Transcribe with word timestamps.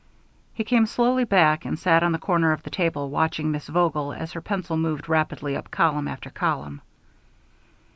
He 0.51 0.63
came 0.63 0.87
slowly 0.87 1.25
back 1.25 1.63
and 1.63 1.77
sat 1.77 2.01
on 2.01 2.11
the 2.11 2.17
corner 2.17 2.51
of 2.53 2.63
the 2.63 2.71
table, 2.71 3.11
watching 3.11 3.51
Miss 3.51 3.67
Vogel 3.67 4.13
as 4.13 4.31
her 4.31 4.41
pencil 4.41 4.75
moved 4.75 5.07
rapidly 5.07 5.55
up 5.55 5.69
column 5.69 6.07
after 6.07 6.31
column. 6.31 6.81